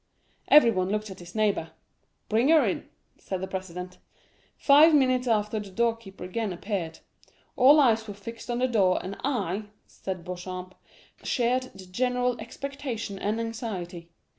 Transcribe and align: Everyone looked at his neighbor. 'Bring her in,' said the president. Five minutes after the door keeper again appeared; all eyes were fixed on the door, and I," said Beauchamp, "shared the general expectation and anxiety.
Everyone 0.47 0.89
looked 0.89 1.11
at 1.11 1.19
his 1.19 1.35
neighbor. 1.35 1.73
'Bring 2.27 2.49
her 2.49 2.65
in,' 2.65 2.89
said 3.19 3.39
the 3.39 3.45
president. 3.47 3.99
Five 4.57 4.95
minutes 4.95 5.27
after 5.27 5.59
the 5.59 5.69
door 5.69 5.95
keeper 5.95 6.23
again 6.23 6.51
appeared; 6.51 6.97
all 7.55 7.79
eyes 7.79 8.07
were 8.07 8.15
fixed 8.15 8.49
on 8.49 8.57
the 8.57 8.67
door, 8.67 8.97
and 9.03 9.15
I," 9.23 9.65
said 9.85 10.25
Beauchamp, 10.25 10.73
"shared 11.21 11.69
the 11.75 11.85
general 11.85 12.35
expectation 12.41 13.19
and 13.19 13.39
anxiety. 13.39 14.09